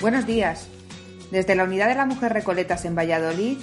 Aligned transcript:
Buenos 0.00 0.26
días. 0.26 0.66
Desde 1.30 1.54
la 1.54 1.64
Unidad 1.64 1.88
de 1.88 1.94
la 1.94 2.06
Mujer 2.06 2.32
Recoletas 2.32 2.86
en 2.86 2.96
Valladolid 2.96 3.58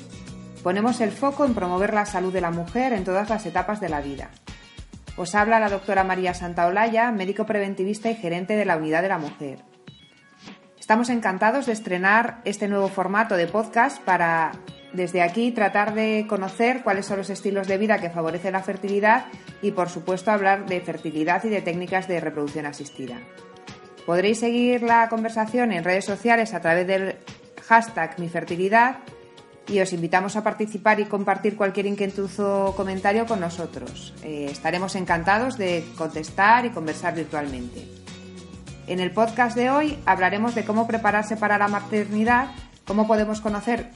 ponemos 0.62 1.02
el 1.02 1.12
foco 1.12 1.46
en 1.46 1.56
promover 1.56 1.96
la 1.96 2.06
salud 2.06 2.32
de 2.32 2.42
la 2.42 2.52
mujer 2.52 2.94
en 2.94 3.04
todas 3.04 3.28
las 3.32 3.48
etapas 3.48 3.82
de 3.82 3.90
la 3.90 4.02
vida. 4.02 4.30
Os 5.16 5.34
habla 5.34 5.60
la 5.60 5.68
doctora 5.68 6.04
María 6.04 6.36
Santaolalla, 6.36 7.12
médico 7.12 7.48
preventivista 7.48 8.12
y 8.12 8.16
gerente 8.16 8.56
de 8.56 8.66
la 8.66 8.78
Unidad 8.78 9.02
de 9.02 9.10
la 9.10 9.18
Mujer. 9.18 9.64
Estamos 10.80 11.10
encantados 11.10 11.66
de 11.66 11.72
estrenar 11.72 12.42
este 12.46 12.68
nuevo 12.68 12.88
formato 12.88 13.36
de 13.36 13.48
podcast 13.48 14.00
para 14.04 14.52
desde 14.94 15.24
aquí 15.24 15.52
tratar 15.52 15.96
de 15.96 16.28
conocer 16.30 16.84
cuáles 16.84 17.08
son 17.08 17.18
los 17.18 17.32
estilos 17.32 17.68
de 17.68 17.80
vida 17.80 17.98
que 17.98 18.12
favorecen 18.12 18.54
la 18.54 18.62
fertilidad 18.62 19.26
y 19.64 19.72
por 19.72 19.90
supuesto 19.90 20.30
hablar 20.30 20.68
de 20.68 20.82
fertilidad 20.82 21.44
y 21.46 21.50
de 21.50 21.64
técnicas 21.64 22.08
de 22.08 22.20
reproducción 22.20 22.68
asistida. 22.68 23.18
Podréis 24.08 24.40
seguir 24.40 24.84
la 24.84 25.10
conversación 25.10 25.74
en 25.74 25.84
redes 25.84 26.06
sociales 26.06 26.54
a 26.54 26.62
través 26.62 26.88
del 26.88 27.18
hashtag 27.68 28.18
mi 28.22 28.30
fertilidad 28.30 29.00
y 29.68 29.82
os 29.82 29.92
invitamos 29.92 30.38
a 30.38 30.46
participar 30.46 31.02
y 31.02 31.06
compartir 31.06 31.58
cualquier 31.58 31.88
inquietud 31.88 32.30
o 32.40 32.74
comentario 32.74 33.26
con 33.26 33.42
nosotros. 33.42 34.14
Eh, 34.24 34.48
estaremos 34.50 34.96
encantados 34.96 35.58
de 35.58 35.84
contestar 35.98 36.66
y 36.66 36.70
conversar 36.70 37.16
virtualmente. 37.16 37.86
En 38.88 39.02
el 39.02 39.12
podcast 39.12 39.58
de 39.58 39.72
hoy 39.72 40.00
hablaremos 40.06 40.56
de 40.56 40.64
cómo 40.64 40.88
prepararse 40.88 41.36
para 41.36 41.58
la 41.58 41.68
maternidad, 41.68 42.52
cómo 42.86 43.08
podemos 43.08 43.42
conocer 43.42 43.90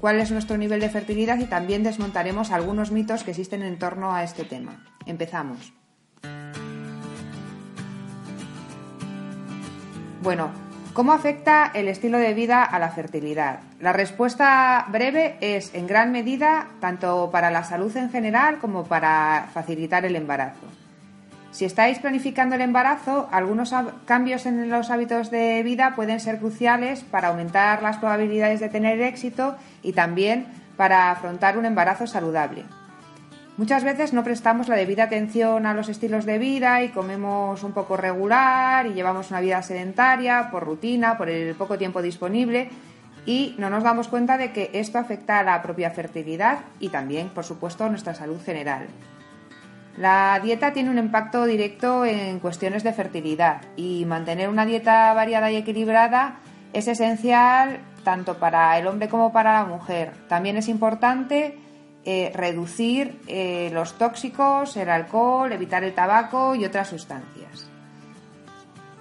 cuál 0.00 0.20
es 0.20 0.30
nuestro 0.30 0.56
nivel 0.56 0.80
de 0.80 0.88
fertilidad 0.88 1.38
y 1.38 1.44
también 1.44 1.82
desmontaremos 1.82 2.50
algunos 2.50 2.92
mitos 2.92 3.24
que 3.24 3.32
existen 3.32 3.62
en 3.62 3.78
torno 3.78 4.14
a 4.14 4.24
este 4.24 4.44
tema. 4.44 4.86
Empezamos. 5.04 5.74
Bueno, 10.22 10.50
¿cómo 10.92 11.12
afecta 11.12 11.70
el 11.72 11.88
estilo 11.88 12.18
de 12.18 12.34
vida 12.34 12.62
a 12.62 12.78
la 12.78 12.90
fertilidad? 12.90 13.60
La 13.80 13.94
respuesta 13.94 14.84
breve 14.90 15.38
es 15.40 15.74
en 15.74 15.86
gran 15.86 16.12
medida 16.12 16.68
tanto 16.78 17.30
para 17.32 17.50
la 17.50 17.64
salud 17.64 17.96
en 17.96 18.10
general 18.10 18.58
como 18.58 18.84
para 18.84 19.48
facilitar 19.54 20.04
el 20.04 20.16
embarazo. 20.16 20.66
Si 21.52 21.64
estáis 21.64 22.00
planificando 22.00 22.54
el 22.54 22.60
embarazo, 22.60 23.30
algunos 23.32 23.74
cambios 24.04 24.44
en 24.44 24.68
los 24.68 24.90
hábitos 24.90 25.30
de 25.30 25.62
vida 25.62 25.94
pueden 25.96 26.20
ser 26.20 26.38
cruciales 26.38 27.00
para 27.02 27.28
aumentar 27.28 27.82
las 27.82 27.96
probabilidades 27.96 28.60
de 28.60 28.68
tener 28.68 29.00
éxito 29.00 29.56
y 29.82 29.94
también 29.94 30.46
para 30.76 31.10
afrontar 31.10 31.56
un 31.56 31.64
embarazo 31.64 32.06
saludable. 32.06 32.64
Muchas 33.60 33.84
veces 33.84 34.14
no 34.14 34.24
prestamos 34.24 34.68
la 34.68 34.76
debida 34.76 35.02
atención 35.02 35.66
a 35.66 35.74
los 35.74 35.90
estilos 35.90 36.24
de 36.24 36.38
vida 36.38 36.82
y 36.82 36.88
comemos 36.88 37.62
un 37.62 37.72
poco 37.72 37.98
regular 37.98 38.86
y 38.86 38.94
llevamos 38.94 39.30
una 39.30 39.42
vida 39.42 39.60
sedentaria 39.60 40.48
por 40.50 40.64
rutina, 40.64 41.18
por 41.18 41.28
el 41.28 41.54
poco 41.54 41.76
tiempo 41.76 42.00
disponible 42.00 42.70
y 43.26 43.54
no 43.58 43.68
nos 43.68 43.82
damos 43.82 44.08
cuenta 44.08 44.38
de 44.38 44.52
que 44.52 44.70
esto 44.72 44.96
afecta 44.96 45.38
a 45.38 45.42
la 45.42 45.60
propia 45.60 45.90
fertilidad 45.90 46.60
y 46.78 46.88
también, 46.88 47.28
por 47.28 47.44
supuesto, 47.44 47.84
a 47.84 47.90
nuestra 47.90 48.14
salud 48.14 48.40
general. 48.42 48.86
La 49.98 50.40
dieta 50.42 50.72
tiene 50.72 50.88
un 50.88 50.96
impacto 50.96 51.44
directo 51.44 52.06
en 52.06 52.40
cuestiones 52.40 52.82
de 52.82 52.94
fertilidad 52.94 53.60
y 53.76 54.06
mantener 54.06 54.48
una 54.48 54.64
dieta 54.64 55.12
variada 55.12 55.50
y 55.50 55.56
equilibrada 55.56 56.38
es 56.72 56.88
esencial 56.88 57.80
tanto 58.04 58.38
para 58.38 58.78
el 58.78 58.86
hombre 58.86 59.10
como 59.10 59.34
para 59.34 59.52
la 59.52 59.66
mujer. 59.66 60.12
También 60.30 60.56
es 60.56 60.66
importante 60.66 61.58
eh, 62.02 62.32
reducir 62.34 63.20
eh, 63.26 63.68
los 63.74 63.98
tóxicos, 63.98 64.74
el 64.78 64.88
alcohol, 64.88 65.52
evitar 65.52 65.84
el 65.84 65.92
tabaco 65.92 66.54
y 66.54 66.64
otras 66.64 66.88
sustancias. 66.88 67.68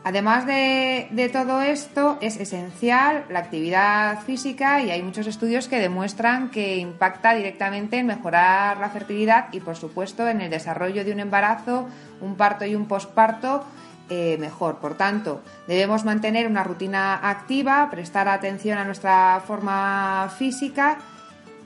Además 0.03 0.45
de, 0.45 1.29
todo 1.31 1.61
esto, 1.61 2.17
es 2.19 2.37
esencial 2.37 3.25
la 3.29 3.39
actividad 3.39 4.19
física 4.23 4.81
y 4.81 4.91
hay 4.91 5.01
muchos 5.01 5.27
estudios 5.27 5.69
que 5.69 5.79
demuestran 5.79 6.51
que 6.51 6.75
impacta 6.75 7.33
directamente 7.33 7.99
en 7.99 8.07
mejorar 8.07 8.79
la 8.79 8.89
fertilidad 8.89 9.47
y, 9.53 9.61
por 9.61 9.77
supuesto, 9.77 10.27
en 10.27 10.41
el 10.41 10.49
desarrollo 10.49 11.05
de 11.05 11.13
un 11.13 11.21
embarazo, 11.21 11.87
un 12.19 12.35
parto 12.35 12.65
y 12.65 12.75
un 12.75 12.85
posparto 12.85 13.63
eh, 14.09 14.37
mejor. 14.39 14.79
Por 14.79 14.95
tanto, 14.95 15.41
debemos 15.67 16.03
mantener 16.03 16.47
una 16.47 16.65
rutina 16.65 17.29
activa, 17.29 17.87
prestar 17.89 18.27
atención 18.27 18.77
a 18.77 18.83
nuestra 18.83 19.41
forma 19.45 20.29
física 20.37 20.97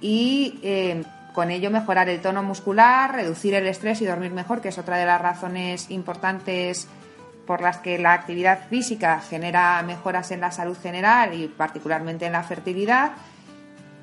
y 0.01 0.59
con 1.33 1.51
ello 1.51 1.71
mejorar 1.71 2.07
el 2.09 2.21
tono 2.21 2.43
muscular, 2.43 3.13
reducir 3.13 3.55
el 3.55 3.67
estrés 3.67 4.01
y 4.01 4.05
dormir 4.05 4.31
mejor, 4.31 4.61
que 4.61 4.69
es 4.69 4.77
otra 4.77 4.97
de 4.97 5.05
las 5.05 5.21
razones 5.21 5.89
importantes 5.89 6.87
por 7.45 7.61
las 7.61 7.77
que 7.77 7.97
la 7.97 8.13
actividad 8.13 8.67
física 8.69 9.19
genera 9.19 9.81
mejoras 9.83 10.31
en 10.31 10.39
la 10.41 10.51
salud 10.51 10.77
general 10.81 11.33
y 11.33 11.47
particularmente 11.47 12.25
en 12.25 12.33
la 12.33 12.43
fertilidad. 12.43 13.13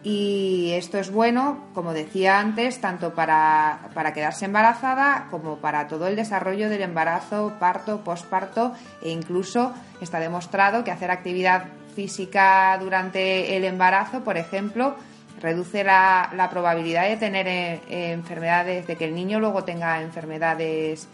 Y 0.02 0.72
esto 0.72 0.98
es 0.98 1.10
bueno, 1.10 1.66
como 1.74 1.92
decía 1.92 2.38
antes, 2.38 2.80
tanto 2.80 3.14
para, 3.14 3.91
para, 3.94 4.14
quedarse 4.14 4.47
embarazada 4.47 5.26
como 5.30 5.56
para 5.56 5.88
todo 5.88 6.06
el 6.06 6.16
desarrollo 6.16 6.70
del 6.70 6.82
embarazo, 6.82 7.54
parto, 7.60 8.02
posparto 8.02 8.72
e 9.02 9.10
incluso 9.10 9.74
está 10.00 10.18
demostrado 10.18 10.84
que 10.84 10.91
hacer 10.91 11.10
actividad 11.10 11.64
física 11.94 12.76
durante 12.80 13.56
el 13.56 13.64
embarazo, 13.64 14.24
por 14.24 14.38
ejemplo, 14.38 14.97
reduce 15.41 15.84
la, 15.84 16.49
probabilidad 16.51 17.09
de 17.09 17.17
tener 17.17 17.47
eh, 17.47 17.81
enfermedades, 18.12 18.87
de 18.87 18.97
que 18.97 19.06
el 19.06 19.15
niño 19.15 19.41
luego 19.41 19.65
tenga 19.65 20.03
enfermedades, 20.03 21.09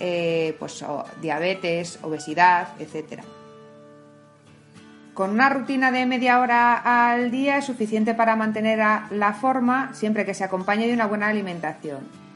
eh, 0.00 0.56
pues 0.58 0.84
diabetes, 1.20 1.98
obesidad, 2.02 2.68
etcétera. 2.78 3.24
Con 5.14 5.30
una 5.30 5.48
rutina 5.48 5.90
de 5.90 6.06
media 6.06 6.38
hora 6.38 7.10
al 7.10 7.32
día 7.32 7.58
es 7.58 7.64
suficiente 7.64 8.14
para 8.14 8.36
mantener 8.36 8.78
la 9.10 9.32
forma 9.32 9.92
siempre 9.92 10.24
que 10.24 10.34
se 10.34 10.44
acompañe 10.44 10.86
de 10.86 10.94
una 10.94 11.06
buena 11.06 11.26
alimentación. 11.26 12.27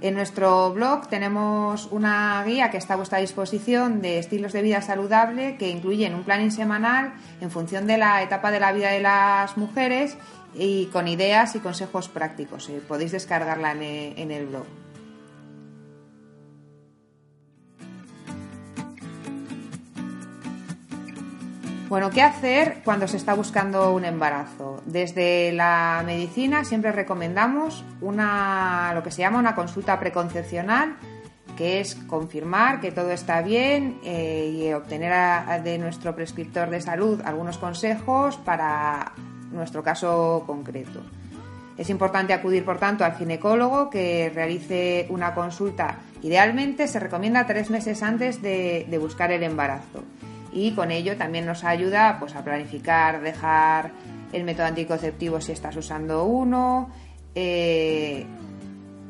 En 0.00 0.14
nuestro 0.14 0.72
blog 0.72 1.08
tenemos 1.08 1.88
una 1.90 2.44
guía 2.44 2.70
que 2.70 2.76
está 2.76 2.94
a 2.94 2.96
vuestra 2.96 3.18
disposición 3.18 4.00
de 4.00 4.20
estilos 4.20 4.52
de 4.52 4.62
vida 4.62 4.80
saludable 4.80 5.56
que 5.56 5.70
incluyen 5.70 6.14
un 6.14 6.22
planning 6.22 6.52
semanal 6.52 7.14
en 7.40 7.50
función 7.50 7.88
de 7.88 7.98
la 7.98 8.22
etapa 8.22 8.52
de 8.52 8.60
la 8.60 8.70
vida 8.70 8.90
de 8.90 9.00
las 9.00 9.56
mujeres 9.56 10.16
y 10.54 10.86
con 10.86 11.08
ideas 11.08 11.56
y 11.56 11.58
consejos 11.58 12.08
prácticos. 12.08 12.68
Eh, 12.68 12.80
podéis 12.86 13.10
descargarla 13.10 13.72
en 13.72 14.30
el 14.30 14.46
blog. 14.46 14.87
Bueno, 21.88 22.10
¿qué 22.10 22.20
hacer 22.20 22.82
cuando 22.84 23.08
se 23.08 23.16
está 23.16 23.32
buscando 23.32 23.94
un 23.94 24.04
embarazo? 24.04 24.82
Desde 24.84 25.52
la 25.52 26.02
medicina 26.04 26.62
siempre 26.62 26.92
recomendamos 26.92 27.82
una, 28.02 28.92
lo 28.94 29.02
que 29.02 29.10
se 29.10 29.22
llama 29.22 29.38
una 29.38 29.54
consulta 29.54 29.98
preconcepcional, 29.98 30.96
que 31.56 31.80
es 31.80 31.94
confirmar 31.94 32.82
que 32.82 32.92
todo 32.92 33.10
está 33.10 33.40
bien 33.40 34.00
eh, 34.04 34.54
y 34.54 34.72
obtener 34.74 35.62
de 35.62 35.78
nuestro 35.78 36.14
prescriptor 36.14 36.68
de 36.68 36.82
salud 36.82 37.22
algunos 37.24 37.56
consejos 37.56 38.36
para 38.36 39.12
nuestro 39.50 39.82
caso 39.82 40.44
concreto. 40.46 41.00
Es 41.78 41.88
importante 41.88 42.34
acudir, 42.34 42.66
por 42.66 42.78
tanto, 42.78 43.02
al 43.02 43.16
ginecólogo 43.16 43.88
que 43.88 44.30
realice 44.34 45.06
una 45.08 45.32
consulta. 45.32 45.96
Idealmente 46.20 46.86
se 46.86 47.00
recomienda 47.00 47.46
tres 47.46 47.70
meses 47.70 48.02
antes 48.02 48.42
de 48.42 48.98
buscar 49.00 49.32
el 49.32 49.42
embarazo 49.42 50.04
y 50.52 50.72
con 50.72 50.90
ello 50.90 51.16
también 51.16 51.46
nos 51.46 51.64
ayuda 51.64 52.16
pues, 52.18 52.34
a 52.34 52.42
planificar, 52.42 53.20
dejar 53.20 53.90
el 54.32 54.44
método 54.44 54.66
anticonceptivo 54.66 55.40
si 55.40 55.52
estás 55.52 55.76
usando 55.76 56.24
uno, 56.24 56.90
eh, 57.34 58.26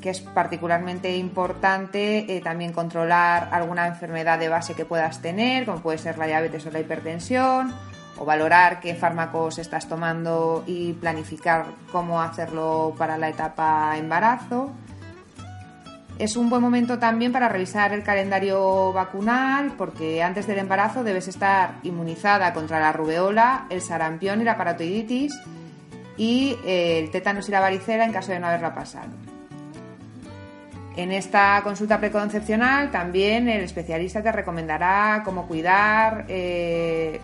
que 0.00 0.10
es 0.10 0.20
particularmente 0.20 1.16
importante 1.16 2.36
eh, 2.36 2.40
también 2.40 2.72
controlar 2.72 3.48
alguna 3.52 3.86
enfermedad 3.86 4.38
de 4.38 4.48
base 4.48 4.74
que 4.74 4.84
puedas 4.84 5.20
tener, 5.20 5.66
como 5.66 5.80
puede 5.80 5.98
ser 5.98 6.18
la 6.18 6.26
diabetes 6.26 6.66
o 6.66 6.70
la 6.70 6.80
hipertensión, 6.80 7.74
o 8.16 8.24
valorar 8.24 8.80
qué 8.80 8.94
fármacos 8.94 9.58
estás 9.58 9.88
tomando 9.88 10.64
y 10.66 10.92
planificar 10.94 11.66
cómo 11.92 12.20
hacerlo 12.20 12.94
para 12.96 13.16
la 13.16 13.28
etapa 13.28 13.96
embarazo. 13.96 14.70
Es 16.18 16.36
un 16.36 16.50
buen 16.50 16.60
momento 16.60 16.98
también 16.98 17.30
para 17.30 17.48
revisar 17.48 17.92
el 17.92 18.02
calendario 18.02 18.92
vacunal 18.92 19.74
porque 19.78 20.20
antes 20.20 20.48
del 20.48 20.58
embarazo 20.58 21.04
debes 21.04 21.28
estar 21.28 21.74
inmunizada 21.84 22.52
contra 22.52 22.80
la 22.80 22.92
rubeola, 22.92 23.66
el 23.70 23.80
sarampión 23.80 24.40
y 24.40 24.44
la 24.44 24.56
paratoiditis 24.56 25.38
y 26.16 26.56
eh, 26.64 26.98
el 26.98 27.12
tétanos 27.12 27.48
y 27.48 27.52
la 27.52 27.60
varicela 27.60 28.04
en 28.04 28.12
caso 28.12 28.32
de 28.32 28.40
no 28.40 28.48
haberla 28.48 28.74
pasado. 28.74 29.10
En 30.96 31.12
esta 31.12 31.60
consulta 31.62 32.00
preconcepcional 32.00 32.90
también 32.90 33.48
el 33.48 33.62
especialista 33.62 34.20
te 34.20 34.32
recomendará 34.32 35.22
cómo 35.24 35.46
cuidar 35.46 36.24
eh, 36.26 37.20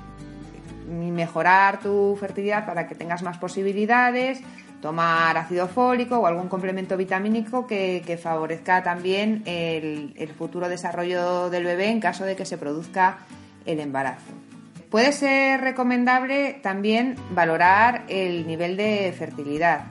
y 0.89 1.11
mejorar 1.11 1.81
tu 1.81 2.17
fertilidad 2.21 2.65
para 2.65 2.87
que 2.87 2.95
tengas 2.95 3.25
más 3.25 3.39
posibilidades, 3.39 4.41
tomar 4.85 5.39
ácido 5.39 5.67
fólico 5.67 6.19
o 6.19 6.27
algún 6.27 6.47
complemento 6.47 6.95
vitamínico 6.99 7.67
que, 7.67 8.19
favorezca 8.23 8.83
también 8.83 9.43
el, 9.47 10.29
futuro 10.37 10.69
desarrollo 10.69 11.49
del 11.49 11.65
bebé 11.65 11.89
en 11.89 12.01
caso 12.01 12.27
de 12.27 12.37
que 12.37 12.45
se 12.45 12.59
produzca 12.59 13.21
el 13.65 13.81
embarazo. 13.81 14.35
Puede 14.91 15.13
ser 15.13 15.63
recomendable 15.63 16.61
también 16.63 17.17
valorar 17.31 18.05
el 18.09 18.47
nivel 18.47 18.77
de 18.77 19.15
fertilidad, 19.17 19.87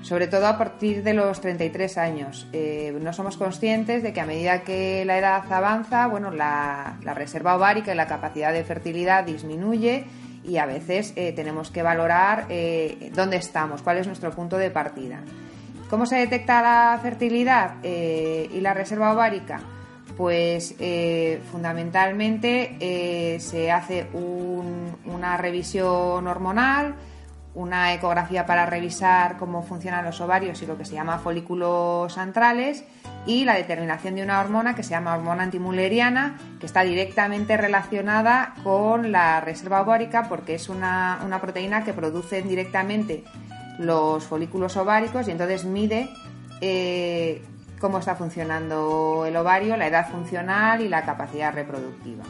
sobre 0.00 0.26
todo 0.26 0.46
a 0.46 0.56
partir 0.56 1.02
de 1.02 1.12
los 1.12 1.42
33 1.42 1.98
años. 1.98 2.48
Eh, 2.54 2.96
no 2.98 3.12
somos 3.12 3.36
conscientes 3.36 4.02
de 4.02 4.14
que 4.14 4.22
a 4.22 4.26
medida 4.26 4.62
que 4.62 5.04
la 5.04 5.18
edad 5.18 5.52
avanza, 5.52 6.06
bueno, 6.06 6.30
la, 6.30 6.96
reserva 7.14 7.56
ovárica 7.56 7.92
y 7.92 7.94
la 7.94 8.06
capacidad 8.06 8.54
de 8.54 8.64
fertilidad 8.64 9.24
disminuye 9.24 10.06
y 10.44 10.58
a 10.58 10.66
veces 10.66 11.12
eh, 11.16 11.32
tenemos 11.32 11.70
que 11.70 11.82
valorar 11.82 12.46
eh, 12.48 13.10
dónde 13.14 13.36
estamos, 13.36 13.82
cuál 13.82 13.98
es 13.98 14.06
nuestro 14.06 14.30
punto 14.30 14.56
de 14.58 14.70
partida. 14.70 15.20
¿Cómo 15.90 16.06
se 16.06 16.16
detecta 16.16 16.62
la 16.62 16.98
fertilidad 17.00 17.82
y 17.84 18.60
la 18.60 18.74
reserva 18.74 19.12
ovárica? 19.12 19.60
Pues 20.16 20.76
eh, 20.78 21.40
fundamentalmente 21.50 22.76
eh, 22.78 23.40
se 23.40 23.72
hace 23.72 24.06
una 24.12 25.36
revisión 25.36 26.26
hormonal, 26.28 26.94
una 27.54 27.94
ecografía 27.94 28.46
para 28.46 28.66
revisar 28.66 29.36
cómo 29.36 29.62
funcionan 29.62 30.04
los 30.04 30.20
ovarios 30.20 30.60
y 30.62 30.66
lo 30.66 30.76
que 30.76 30.84
se 30.84 30.94
llama 30.94 31.18
folículos 31.18 32.18
antrales 32.18 32.84
y 33.26 33.44
la 33.44 33.54
determinación 33.54 34.16
de 34.16 34.22
una 34.22 34.40
hormona 34.40 34.74
que 34.74 34.82
se 34.82 34.90
llama 34.90 35.14
hormona 35.14 35.44
antimuleriana 35.44 36.36
que 36.58 36.66
está 36.66 36.82
directamente 36.82 37.56
relacionada 37.56 38.54
con 38.64 39.12
la 39.12 39.40
reserva 39.40 39.82
ovárica 39.82 40.28
porque 40.28 40.56
es 40.56 40.68
una, 40.68 41.18
proteína 41.40 41.84
que 41.84 41.92
producen 41.92 42.48
directamente 42.48 43.24
los 43.78 44.24
folículos 44.24 44.76
ováricos 44.76 45.28
y 45.28 45.30
entonces 45.30 45.64
mide 45.64 46.08
eh, 46.60 47.42
cómo 47.80 47.98
está 47.98 48.16
funcionando 48.16 49.24
el 49.26 49.36
ovario, 49.36 49.76
la 49.76 49.86
edad 49.86 50.10
funcional 50.10 50.80
y 50.80 50.88
la 50.88 51.04
capacidad 51.04 51.52
reproductiva. 51.52 52.24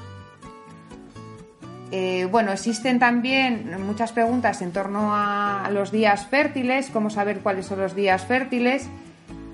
Eh, 1.92 2.26
bueno, 2.30 2.52
existen 2.52 2.98
también 2.98 3.70
muchas 3.86 4.12
preguntas 4.12 4.62
en 4.62 4.72
torno 4.72 5.10
a 5.14 5.68
los 5.72 5.92
días 5.92 6.26
fértiles, 6.26 6.90
cómo 6.92 7.10
saber 7.10 7.40
cuáles 7.40 7.66
son 7.66 7.80
los 7.80 7.94
días 7.94 8.24
fértiles. 8.24 8.88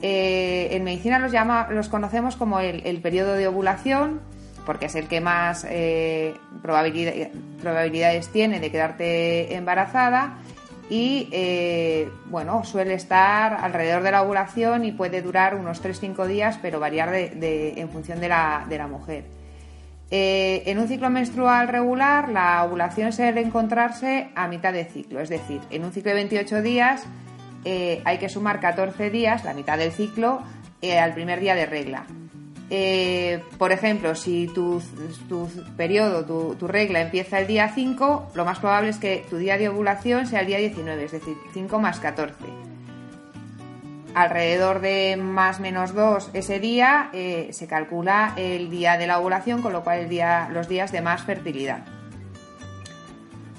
Eh, 0.03 0.69
en 0.73 0.85
medicina 0.85 1.19
los, 1.19 1.33
llama, 1.33 1.69
los 1.71 1.89
conocemos 1.89 2.37
como 2.37 2.61
el, 2.61 3.01
periodo 3.03 3.35
de 3.35 3.49
ovulación, 3.49 4.21
porque 4.65 4.87
es 4.87 4.95
el 4.95 5.09
que 5.09 5.21
más 5.21 5.67
eh, 5.69 6.35
probabilidades 6.63 8.29
tiene 8.29 8.61
de 8.61 8.71
quedarte 8.71 9.55
embarazada 9.55 10.39
y 10.89 11.29
bueno, 12.27 12.65
suele 12.65 12.95
estar 12.95 13.55
alrededor 13.55 14.03
de 14.03 14.11
la 14.11 14.23
ovulación 14.23 14.85
y 14.85 14.91
puede 14.91 15.23
durar 15.23 15.55
unos 15.55 15.83
3-5 15.83 16.27
días, 16.27 16.59
pero 16.61 16.81
variar 16.81 17.15
en 17.15 17.89
función 17.91 18.19
de 18.21 18.29
la, 18.29 18.89
mujer. 18.91 19.40
Eh, 20.11 20.65
en 20.67 20.79
un 20.79 20.89
ciclo 20.89 21.09
menstrual 21.09 21.69
regular, 21.69 22.29
la 22.29 22.65
ovulación 22.65 23.13
suele 23.13 23.41
encontrarse 23.41 24.31
a 24.35 24.49
mitad 24.49 24.73
de 24.73 24.85
ciclo, 24.85 25.21
es 25.21 25.29
decir, 25.29 25.61
en 25.71 25.85
un 25.85 25.93
ciclo 25.93 26.11
de 26.11 26.17
28 26.17 26.63
días 26.63 27.05
eh, 27.65 28.03
hay 28.05 28.19
que 28.19 28.29
sumar 28.29 28.59
14 28.59 29.11
días, 29.11 29.45
la 29.45 29.55
mitad 29.55 29.79
del 29.79 29.93
ciclo, 29.93 30.43
al 30.83 31.13
primer 31.13 31.41
día 31.41 31.55
de 31.55 31.67
regla. 31.67 32.07
Eh, 32.73 33.43
por 33.59 33.73
ejemplo, 33.73 34.15
si 34.15 34.47
tu, 34.47 34.81
periodo, 35.77 36.55
tu, 36.55 36.69
regla 36.69 37.01
empieza 37.01 37.41
el 37.41 37.49
día 37.49 37.69
5, 37.75 38.31
lo 38.35 38.45
más 38.45 38.61
probable 38.61 38.91
es 38.91 38.99
que 38.99 39.27
tu 39.29 39.39
día 39.39 39.59
de 39.59 39.69
ovulación 39.69 40.29
sea 40.29 40.41
el 40.41 40.47
día 40.47 40.59
19, 40.59 41.05
es 41.05 41.11
decir, 41.11 41.37
5 41.53 41.79
más 41.81 41.99
14. 41.99 42.37
Alrededor 44.15 44.81
de 44.81 45.17
más 45.17 45.61
menos 45.61 45.95
2 45.95 46.31
ese 46.35 46.59
día 46.59 47.11
eh, 47.13 47.51
se 47.53 47.67
calcula 47.67 48.35
el 48.37 48.71
día 48.71 48.97
de 48.97 49.07
la 49.07 49.19
ovulación, 49.19 49.63
con 49.63 49.73
lo 49.73 49.85
cual 49.85 50.01
el 50.01 50.09
día, 50.09 50.49
los 50.53 50.69
días 50.69 50.91
de 50.93 51.01
más 51.01 51.23
fertilidad. 51.23 51.85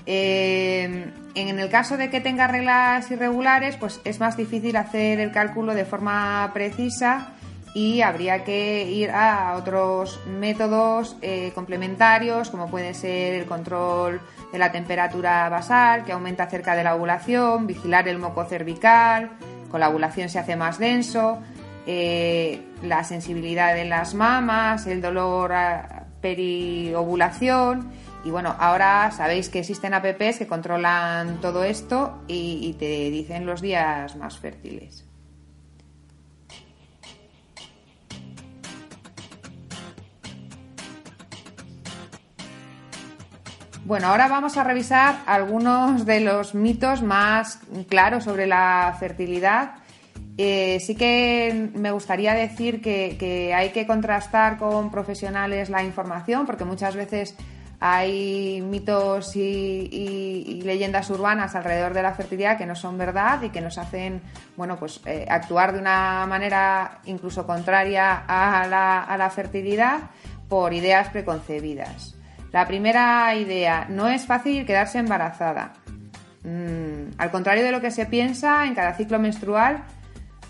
Eh, 0.05 1.13
en 1.35 1.59
el 1.59 1.69
caso 1.69 1.95
de 1.95 2.09
que 2.09 2.19
tenga 2.19 2.47
reglas 2.47 3.09
irregulares, 3.11 3.77
pues 3.77 4.01
es 4.03 4.19
más 4.19 4.35
difícil 4.35 4.75
hacer 4.75 5.19
el 5.19 5.31
cálculo 5.31 5.73
de 5.73 5.85
forma 5.85 6.49
precisa 6.53 7.33
y 7.73 8.01
habría 8.01 8.43
que 8.43 8.89
ir 8.89 9.11
a 9.11 9.55
otros 9.55 10.19
métodos 10.27 11.15
eh, 11.21 11.51
complementarios 11.55 12.49
como 12.49 12.69
puede 12.69 12.93
ser 12.93 13.35
el 13.35 13.45
control 13.45 14.19
de 14.51 14.59
la 14.59 14.73
temperatura 14.73 15.47
basal 15.47 16.03
que 16.03 16.11
aumenta 16.11 16.47
cerca 16.47 16.75
de 16.75 16.83
la 16.83 16.95
ovulación, 16.95 17.67
vigilar 17.67 18.09
el 18.09 18.17
moco 18.17 18.43
cervical, 18.43 19.31
con 19.71 19.79
la 19.79 19.89
ovulación 19.89 20.29
se 20.29 20.37
hace 20.37 20.55
más 20.55 20.77
denso, 20.77 21.39
eh, 21.87 22.61
la 22.83 23.03
sensibilidad 23.03 23.77
en 23.77 23.89
las 23.89 24.13
mamas, 24.13 24.85
el 24.85 25.01
dolor 25.01 25.53
periovulación 26.21 27.89
y 28.23 28.29
bueno, 28.29 28.55
ahora 28.59 29.09
sabéis 29.11 29.49
que 29.49 29.59
existen 29.59 29.95
apps 29.95 30.37
que 30.37 30.45
controlan 30.45 31.41
todo 31.41 31.63
esto 31.63 32.21
y 32.27 32.75
te 32.77 33.09
dicen 33.09 33.47
los 33.47 33.61
días 33.61 34.15
más 34.15 34.37
fértiles. 34.37 35.10
Bueno, 43.83 44.07
ahora 44.07 44.27
vamos 44.27 44.57
a 44.57 44.63
revisar 44.63 45.21
algunos 45.25 46.05
de 46.05 46.19
los 46.19 46.53
mitos 46.53 47.01
más 47.01 47.59
claros 47.89 48.25
sobre 48.25 48.45
la 48.45 48.95
fertilidad. 48.99 49.71
Eh, 50.37 50.79
sí 50.79 50.95
que 50.95 51.69
me 51.73 51.91
gustaría 51.91 52.33
decir 52.33 52.79
que, 52.79 53.53
hay 53.55 53.69
que 53.69 53.87
contrastar 53.87 54.59
con 54.59 54.91
profesionales 54.91 55.71
la 55.71 55.83
información, 55.83 56.45
porque 56.45 56.63
muchas 56.63 56.95
veces 56.95 57.35
hay 57.79 58.61
mitos 58.61 59.35
y, 59.35 60.61
leyendas 60.63 61.09
urbanas 61.09 61.55
alrededor 61.55 61.95
de 61.95 62.03
la 62.03 62.13
fertilidad 62.13 62.59
que 62.59 62.67
no 62.67 62.75
son 62.75 62.99
verdad 62.99 63.41
y 63.41 63.49
que 63.49 63.61
nos 63.61 63.79
hacen 63.79 64.21
bueno, 64.57 64.77
pues, 64.77 65.01
eh, 65.07 65.25
actuar 65.27 65.73
de 65.73 65.79
una 65.79 66.27
manera 66.27 66.99
incluso 67.05 67.47
contraria 67.47 68.25
a 68.27 69.17
la 69.17 69.29
fertilidad 69.31 70.11
por 70.47 70.71
ideas 70.71 71.09
preconcebidas. 71.09 72.20
La 72.51 72.67
primera 72.67 73.33
idea, 73.35 73.85
no 73.89 74.07
es 74.07 74.25
fácil 74.25 74.65
quedarse 74.65 74.99
embarazada. 74.99 75.73
Mm, 76.43 77.13
al 77.17 77.31
contrario 77.31 77.63
de 77.63 77.71
lo 77.71 77.81
que 77.81 77.91
se 77.91 78.05
piensa, 78.05 78.65
en 78.65 78.75
cada 78.75 78.93
ciclo 78.93 79.19
menstrual, 79.19 79.83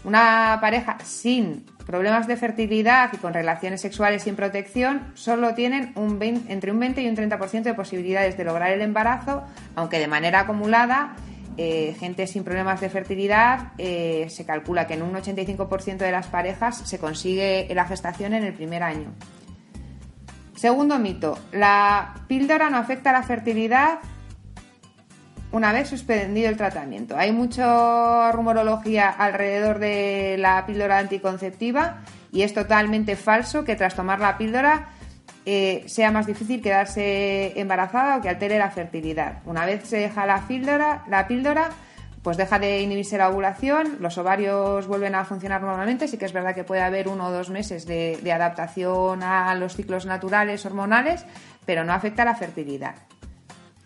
una 0.04 0.58
pareja 0.62 0.98
sin 1.04 1.66
problemas 1.86 2.28
de 2.28 2.38
fertilidad 2.38 3.12
y 3.14 3.18
con 3.18 3.34
relaciones 3.34 3.82
sexuales 3.82 4.24
sin 4.24 4.36
protección 4.36 5.12
solo 5.14 5.54
tienen 5.54 5.92
un 5.96 6.20
entre 6.48 6.72
un 6.72 6.80
20 6.80 7.02
y 7.02 7.08
un 7.08 7.16
30% 7.16 7.64
de 7.64 7.74
posibilidades 7.74 8.38
de 8.38 8.46
lograr 8.46 8.72
el 8.72 8.82
embarazo, 8.82 9.44
aunque 9.76 10.00
de 10.00 10.08
manera 10.08 10.42
acumulada, 10.42 11.16
eh, 11.58 11.96
gente 12.00 12.28
sin 12.28 12.44
problemas 12.44 12.80
de 12.80 12.90
fertilidad 12.90 13.74
eh, 13.78 14.28
se 14.30 14.46
calcula 14.46 14.88
que 14.88 14.94
en 14.94 15.02
un 15.02 15.14
85% 15.14 15.98
de 15.98 16.12
las 16.12 16.28
parejas 16.28 16.78
se 16.78 16.98
consigue 16.98 17.68
la 17.76 17.86
gestación 17.86 18.34
en 18.34 18.46
el 18.46 18.54
primer 18.54 18.84
año. 18.84 19.14
Segundo 20.62 21.00
mito, 21.00 21.40
la 21.52 22.14
píldora 22.28 22.70
no 22.70 22.78
afecta 22.78 23.12
la 23.12 23.24
fertilidad 23.24 23.98
una 25.52 25.74
vez 25.74 25.90
suspendido 25.90 26.50
el 26.50 26.56
tratamiento. 26.56 27.18
Hay 27.18 27.32
mucha 27.32 28.32
rumorología 28.32 29.10
alrededor 29.10 29.80
de 29.80 30.36
la 30.38 30.64
píldora 30.68 31.00
anticonceptiva 31.00 32.02
y 32.32 32.44
es 32.44 32.54
totalmente 32.54 33.16
falso 33.16 33.64
que 33.64 33.76
tras 33.76 33.96
tomar 33.96 34.20
la 34.20 34.38
píldora 34.38 34.90
eh, 35.48 35.84
sea 35.88 36.12
más 36.12 36.28
difícil 36.28 36.62
quedarse 36.62 37.60
embarazada 37.60 38.18
o 38.18 38.22
que 38.22 38.30
altere 38.30 38.60
la 38.60 38.70
fertilidad. 38.70 39.40
Una 39.46 39.66
vez 39.66 39.90
se 39.90 39.98
deja 39.98 40.28
la 40.28 40.48
píldora, 40.48 41.06
la 41.10 41.28
píldora 41.28 41.72
pues 42.24 42.38
deja 42.38 42.60
de 42.60 42.82
inhibirse 42.82 43.18
la 43.18 43.30
ovulación, 43.30 43.98
los 44.00 44.18
ovarios 44.18 44.88
vuelven 44.88 45.16
a 45.16 45.26
funcionar 45.26 45.62
normalmente, 45.62 46.08
sí 46.08 46.18
que 46.18 46.26
es 46.26 46.34
verdad 46.34 46.54
que 46.54 46.64
puede 46.64 46.82
haber 46.82 47.08
uno 47.08 47.28
o 47.28 47.32
dos 47.32 47.50
meses 47.50 47.86
de, 47.86 48.20
adaptación 48.32 49.24
a 49.24 49.54
los 49.56 49.76
ciclos 49.76 50.06
naturales 50.06 50.66
hormonales, 50.66 51.26
pero 51.66 51.84
no 51.84 51.94
afecta 51.94 52.22
a 52.22 52.26
la 52.26 52.36
fertilidad. 52.36 52.96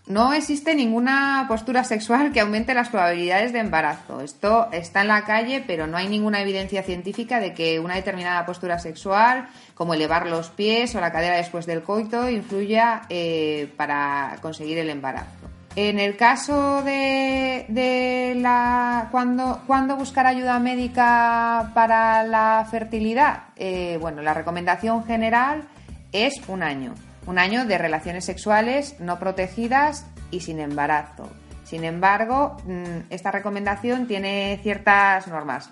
No 0.08 0.34
existe 0.34 0.76
ninguna 0.76 1.46
postura 1.48 1.84
sexual 1.84 2.32
que 2.32 2.40
aumente 2.40 2.76
las 2.76 2.90
probabilidades 2.90 3.54
de 3.54 3.60
embarazo. 3.60 4.22
Esto 4.22 4.68
está 4.72 5.02
en 5.02 5.08
la 5.08 5.24
calle, 5.24 5.64
pero 5.66 5.88
no 5.88 5.98
hay 5.98 6.08
ninguna 6.08 6.42
evidencia 6.42 6.84
científica 6.84 7.40
de 7.40 7.56
que 7.56 7.80
una 7.80 7.96
determinada 7.96 8.46
postura 8.46 8.78
sexual, 8.78 9.48
como 9.74 9.96
elevar 9.96 10.28
los 10.28 10.50
pies 10.50 10.94
o 10.94 11.02
la 11.02 11.12
cadera 11.12 11.38
después 11.38 11.66
del 11.66 11.82
coito, 11.82 12.30
influya 12.30 13.02
eh, 13.10 13.74
para 13.78 14.38
conseguir 14.44 14.78
el 14.78 14.92
embarazo. 14.92 15.45
En 15.78 16.00
el 16.00 16.16
caso 16.16 16.82
de, 16.84 18.34
la 18.38 19.10
cuando, 19.12 19.98
buscar 19.98 20.26
ayuda 20.26 20.58
médica 20.58 21.72
para 21.74 22.24
la 22.24 22.66
fertilidad, 22.72 23.50
eh, 23.58 23.98
bueno, 24.00 24.22
la 24.22 24.34
recomendación 24.34 25.04
general 25.04 25.68
es 26.14 26.42
un 26.48 26.64
año, 26.64 26.94
un 27.28 27.40
año 27.40 27.66
de 27.66 27.78
relaciones 27.78 28.24
sexuales 28.24 28.96
no 29.02 29.20
protegidas 29.20 30.06
y 30.32 30.40
sin 30.40 30.62
embarazo. 30.62 31.30
Sin 31.66 31.84
embargo, 31.84 32.56
mm, 32.66 33.08
esta 33.10 33.32
recomendación 33.32 34.08
tiene 34.08 34.58
ciertas 34.64 35.28
normas. 35.28 35.72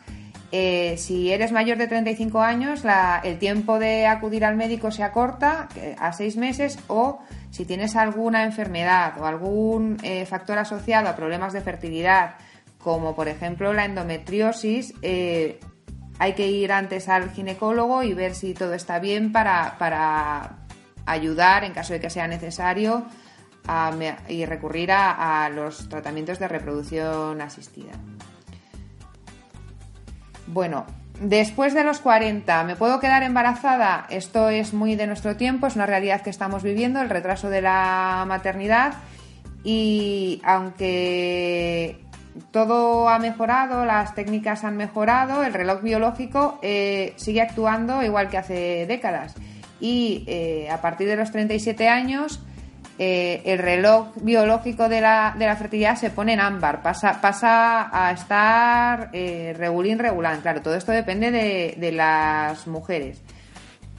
Eh, 0.55 0.97
si 0.99 1.31
eres 1.31 1.51
mayor 1.51 1.79
de 1.79 1.87
35 1.87 2.39
años, 2.39 2.83
el 3.23 3.39
tiempo 3.39 3.79
de 3.79 4.05
acudir 4.05 4.45
al 4.45 4.55
médico 4.55 4.91
se 4.91 5.01
acorta 5.01 5.67
a 5.97 6.13
seis 6.13 6.37
meses 6.37 6.77
o 6.89 7.23
si 7.49 7.65
tienes 7.65 7.95
alguna 7.95 8.43
enfermedad 8.43 9.19
o 9.19 9.25
algún 9.25 9.97
eh, 10.03 10.27
factor 10.27 10.59
asociado 10.59 11.09
a 11.09 11.15
problemas 11.15 11.53
de 11.53 11.61
fertilidad, 11.61 12.35
como 12.77 13.15
por 13.15 13.29
ejemplo 13.29 13.73
la 13.73 13.85
endometriosis, 13.85 14.93
eh, 15.01 15.59
hay 16.19 16.33
que 16.33 16.45
ir 16.45 16.71
antes 16.71 17.09
al 17.09 17.31
ginecólogo 17.31 18.03
y 18.03 18.13
ver 18.13 18.35
si 18.35 18.53
todo 18.53 18.75
está 18.75 18.99
bien 18.99 19.31
para, 19.31 20.59
ayudar 21.07 21.63
en 21.63 21.73
caso 21.73 21.93
de 21.93 21.99
que 21.99 22.11
sea 22.11 22.27
necesario 22.27 23.07
y 24.29 24.45
recurrir 24.45 24.91
a 24.91 25.49
los 25.49 25.89
tratamientos 25.89 26.37
de 26.37 26.47
reproducción 26.47 27.41
asistida. 27.41 27.93
Bueno, 30.47 30.85
después 31.19 31.73
de 31.73 31.83
los 31.83 31.99
40, 31.99 32.63
¿me 32.63 32.75
puedo 32.75 32.99
quedar 32.99 33.23
embarazada? 33.23 34.05
Esto 34.09 34.49
es 34.49 34.73
muy 34.73 34.95
de 34.95 35.07
nuestro 35.07 35.35
tiempo, 35.35 35.67
es 35.67 35.75
una 35.75 35.85
realidad 35.85 36.21
que 36.21 36.29
estamos 36.29 36.63
viviendo, 36.63 37.01
el 37.01 37.09
retraso 37.09 37.49
de 37.49 37.61
la 37.61 38.25
maternidad. 38.27 38.95
Y 39.63 40.41
aunque 40.43 42.01
todo 42.51 43.09
ha 43.09 43.19
mejorado, 43.19 43.85
las 43.85 44.15
técnicas 44.15 44.63
han 44.63 44.75
mejorado, 44.77 45.43
el 45.43 45.53
reloj 45.53 45.81
biológico 45.81 46.59
eh, 46.61 47.13
sigue 47.15 47.41
actuando 47.41 48.03
igual 48.03 48.29
que 48.29 48.37
hace 48.37 48.85
décadas. 48.87 49.35
Y 49.79 50.23
eh, 50.27 50.69
a 50.69 50.81
partir 50.81 51.07
de 51.07 51.15
los 51.15 51.31
37 51.31 51.87
años, 51.89 52.41
eh, 52.99 53.41
el 53.45 53.57
reloj 53.57 54.09
biológico 54.21 54.87
de 54.87 55.01
la, 55.01 55.35
de 55.37 55.47
la, 55.47 55.55
fertilidad 55.55 55.95
se 55.95 56.11
pone 56.11 56.33
en 56.33 56.39
ámbar, 56.39 56.83
pasa, 56.83 57.19
pasa 57.19 57.89
a 57.91 58.11
estar 58.11 59.09
eh, 59.13 59.55
regulín 59.57 59.97
regulán. 59.97 60.41
Claro, 60.41 60.61
todo 60.61 60.75
esto 60.75 60.91
depende 60.91 61.31
de, 61.31 61.91
las 61.91 62.67
mujeres. 62.67 63.21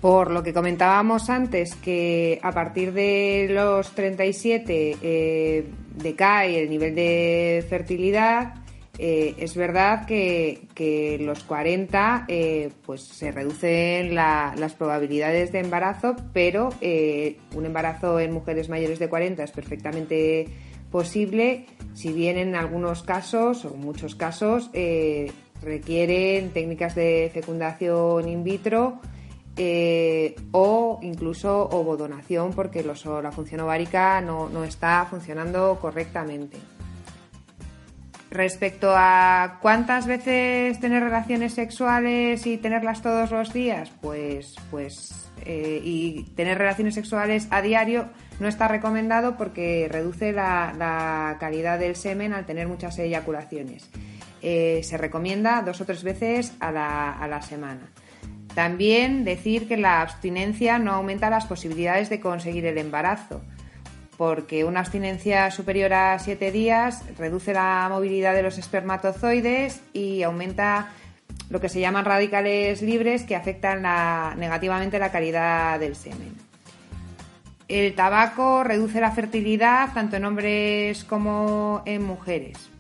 Por 0.00 0.30
lo 0.30 0.42
que 0.42 0.52
comentábamos 0.52 1.28
antes, 1.28 1.74
que 1.74 2.38
a 2.42 2.52
partir 2.52 2.92
de 2.92 3.48
los 3.50 3.90
37 3.92 4.98
eh, 5.02 5.66
decae 5.96 6.62
el 6.62 6.70
nivel 6.70 6.94
de 6.94 7.64
fertilidad, 7.68 8.54
eh, 8.98 9.34
es 9.38 9.56
verdad 9.56 10.06
que, 10.06 11.18
los 11.20 11.42
40 11.44 12.26
eh, 12.28 12.70
pues 12.86 13.02
se 13.02 13.32
reducen 13.32 14.14
las 14.14 14.74
probabilidades 14.74 15.52
de 15.52 15.60
embarazo, 15.60 16.14
pero 16.32 16.70
eh, 16.80 17.38
un 17.54 17.66
embarazo 17.66 18.20
en 18.20 18.32
mujeres 18.32 18.68
mayores 18.68 18.98
de 18.98 19.08
40 19.08 19.42
es 19.42 19.50
perfectamente 19.50 20.48
posible, 20.90 21.66
si 21.92 22.12
bien 22.12 22.38
en 22.38 22.54
algunos 22.54 23.02
casos 23.02 23.64
o 23.64 23.74
muchos 23.74 24.14
casos 24.14 24.70
requieren 25.60 26.50
técnicas 26.50 26.94
de 26.94 27.30
fecundación 27.34 28.28
in 28.28 28.44
vitro 28.44 29.00
o 30.52 30.98
incluso 31.02 31.62
ovodonación 31.64 32.52
porque 32.52 32.84
la 32.84 33.32
función 33.32 33.60
ovárica 33.62 34.20
no 34.20 34.62
está 34.62 35.04
funcionando 35.10 35.78
correctamente. 35.80 36.74
Respecto 38.34 38.92
a 38.96 39.58
cuántas 39.62 40.08
veces 40.08 40.80
tener 40.80 41.04
relaciones 41.04 41.54
sexuales 41.54 42.44
y 42.48 42.58
tenerlas 42.58 43.00
todos 43.00 43.30
los 43.30 43.52
días, 43.52 43.92
pues, 44.00 44.56
pues 44.72 45.30
eh, 45.46 45.80
y 45.84 46.24
tener 46.34 46.58
relaciones 46.58 46.94
sexuales 46.94 47.46
a 47.52 47.62
diario 47.62 48.08
no 48.40 48.48
está 48.48 48.66
recomendado 48.66 49.36
porque 49.36 49.86
reduce 49.88 50.32
la, 50.32 51.36
calidad 51.38 51.78
del 51.78 51.94
semen 51.94 52.32
al 52.32 52.44
tener 52.44 52.66
muchas 52.66 52.98
eyaculaciones. 52.98 53.88
Eh, 54.42 54.80
se 54.82 54.96
recomienda 54.96 55.62
dos 55.62 55.80
o 55.80 55.84
tres 55.84 56.02
veces 56.02 56.54
a 56.58 56.72
la, 56.72 57.12
a 57.12 57.28
la 57.28 57.40
semana. 57.40 57.88
También 58.52 59.22
decir 59.22 59.68
que 59.68 59.76
la 59.76 60.00
abstinencia 60.00 60.80
no 60.80 60.90
aumenta 60.90 61.30
las 61.30 61.46
posibilidades 61.46 62.10
de 62.10 62.18
conseguir 62.18 62.66
el 62.66 62.78
embarazo 62.78 63.42
porque 64.16 64.64
una 64.64 64.80
abstinencia 64.80 65.50
superior 65.50 65.92
a 65.92 66.18
7 66.18 66.52
días 66.52 67.02
reduce 67.18 67.52
la 67.52 67.87
movilidad 67.90 68.35
de 68.35 68.42
los 68.42 68.59
espermatozoides 68.59 69.80
y 69.92 70.23
aumenta 70.23 70.92
lo 71.50 71.61
que 71.61 71.68
se 71.68 71.80
llaman 71.80 72.04
radicales 72.04 72.83
libres 72.83 73.25
que 73.25 73.37
afectan 73.37 73.83
negativamente 74.38 74.99
la 74.99 75.11
calidad 75.11 75.78
del 75.80 75.97
semen. 75.97 76.35
El 77.66 77.94
tabaco 77.94 78.62
reduce 78.62 79.00
la 79.00 79.11
fertilidad 79.11 79.92
tanto 79.94 80.16
en 80.16 80.25
hombres 80.25 81.04
como 81.04 81.83
en 81.87 82.04
mujeres. 82.04 82.71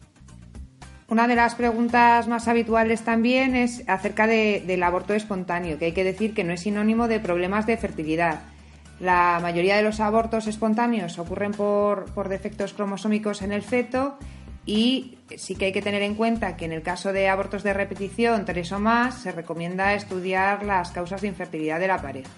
Una 1.08 1.26
de 1.26 1.36
las 1.36 1.54
preguntas 1.54 2.28
más 2.28 2.48
habituales 2.48 3.02
también 3.02 3.56
es 3.56 3.82
acerca 3.88 4.26
del 4.26 4.82
aborto 4.82 5.14
espontáneo, 5.14 5.78
que 5.78 5.86
hay 5.86 5.92
que 5.92 6.04
decir 6.04 6.34
que 6.34 6.44
no 6.44 6.52
es 6.52 6.60
sinónimo 6.60 7.08
de 7.08 7.20
problemas 7.20 7.66
de 7.66 7.76
fertilidad 7.76 8.40
la 9.00 9.38
mayoría 9.42 9.76
de 9.76 9.82
los 9.82 10.00
abortos 10.00 10.46
espontáneos 10.46 11.18
ocurren 11.18 11.52
por, 11.52 12.28
defectos 12.28 12.72
cromosómicos 12.72 13.42
en 13.42 13.52
el 13.52 13.62
feto 13.62 14.16
y 14.66 15.18
sí 15.36 15.56
que 15.56 15.66
hay 15.66 15.72
que 15.72 15.82
tener 15.82 16.02
en 16.02 16.14
cuenta 16.14 16.56
que 16.56 16.64
en 16.64 16.72
el 16.72 16.82
caso 16.82 17.12
de 17.12 17.28
abortos 17.28 17.62
de 17.62 17.74
repetición, 17.74 18.44
tres 18.44 18.72
o 18.72 18.78
más, 18.78 19.22
se 19.22 19.32
recomienda 19.32 19.94
estudiar 19.94 20.64
las 20.64 20.90
causas 20.90 21.20
de 21.20 21.28
infertilidad 21.28 21.80
de 21.80 21.88
la 21.88 22.00
pareja. 22.00 22.30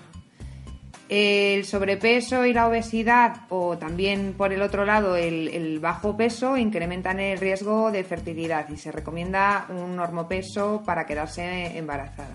El 1.08 1.64
sobrepeso 1.64 2.44
y 2.46 2.52
la 2.52 2.66
obesidad, 2.66 3.42
o 3.48 3.78
también 3.78 4.34
por 4.36 4.52
el 4.52 4.60
otro 4.60 4.84
lado 4.84 5.14
el, 5.14 5.78
bajo 5.78 6.16
peso, 6.16 6.56
incrementan 6.56 7.20
el 7.20 7.38
riesgo 7.38 7.92
de 7.92 8.02
fertilidad 8.02 8.68
y 8.70 8.76
se 8.76 8.90
recomienda 8.90 9.66
un 9.68 9.94
normopeso 9.94 10.82
para 10.84 11.06
quedarse 11.06 11.78
embarazada. 11.78 12.34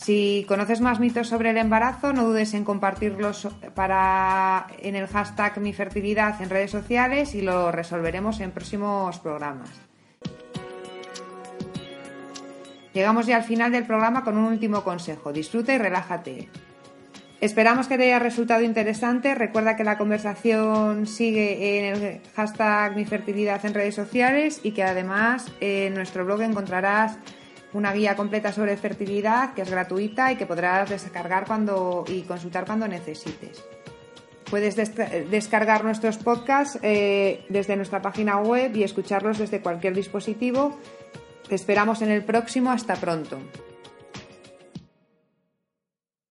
Si 0.00 0.44
conoces 0.46 0.80
más 0.80 1.00
mitos 1.00 1.26
sobre 1.26 1.50
el 1.50 1.56
embarazo, 1.56 2.12
no 2.12 2.24
dudes 2.24 2.54
en 2.54 2.62
compartirlos 2.62 3.48
para, 3.74 4.68
en 4.78 4.94
el 4.94 5.08
hashtag 5.08 5.58
Mi 5.58 5.72
Fertilidad 5.72 6.40
en 6.40 6.50
redes 6.50 6.70
sociales 6.70 7.34
y 7.34 7.42
lo 7.42 7.72
resolveremos 7.72 8.38
en 8.38 8.52
próximos 8.52 9.18
programas. 9.18 9.70
Llegamos 12.94 13.26
ya 13.26 13.38
al 13.38 13.42
final 13.42 13.72
del 13.72 13.86
programa 13.86 14.22
con 14.22 14.38
un 14.38 14.44
último 14.44 14.84
consejo. 14.84 15.32
Disfruta 15.32 15.74
y 15.74 15.78
relájate. 15.78 16.48
Esperamos 17.40 17.88
que 17.88 17.98
te 17.98 18.04
haya 18.04 18.20
resultado 18.20 18.62
interesante. 18.62 19.34
Recuerda 19.34 19.74
que 19.74 19.82
la 19.82 19.98
conversación 19.98 21.08
sigue 21.08 21.78
en 21.78 21.96
el 21.96 22.20
hashtag 22.36 22.94
Mi 22.94 23.04
Fertilidad 23.04 23.66
en 23.66 23.74
redes 23.74 23.96
sociales 23.96 24.60
y 24.62 24.70
que 24.70 24.84
además 24.84 25.50
en 25.60 25.94
nuestro 25.94 26.24
blog 26.24 26.42
encontrarás 26.42 27.18
una 27.72 27.92
guía 27.92 28.16
completa 28.16 28.52
sobre 28.52 28.76
fertilidad 28.76 29.54
que 29.54 29.62
es 29.62 29.70
gratuita 29.70 30.32
y 30.32 30.36
que 30.36 30.46
podrás 30.46 30.88
descargar 30.88 31.46
cuando 31.46 32.04
y 32.08 32.22
consultar 32.22 32.64
cuando 32.64 32.88
necesites. 32.88 33.62
Puedes 34.50 34.76
descargar 34.76 35.84
nuestros 35.84 36.16
podcasts 36.16 36.78
eh, 36.82 37.44
desde 37.50 37.76
nuestra 37.76 38.00
página 38.00 38.38
web 38.38 38.74
y 38.74 38.82
escucharlos 38.82 39.38
desde 39.38 39.60
cualquier 39.60 39.94
dispositivo. 39.94 40.78
Te 41.46 41.54
esperamos 41.54 42.00
en 42.00 42.10
el 42.10 42.24
próximo. 42.24 42.70
Hasta 42.70 42.96
pronto. 42.96 43.38